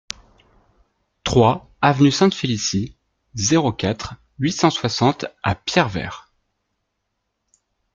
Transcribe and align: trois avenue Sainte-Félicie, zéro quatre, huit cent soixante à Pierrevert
trois 1.23 1.69
avenue 1.79 2.09
Sainte-Félicie, 2.09 2.97
zéro 3.35 3.71
quatre, 3.71 4.15
huit 4.39 4.51
cent 4.53 4.71
soixante 4.71 5.27
à 5.43 5.53
Pierrevert 5.53 6.33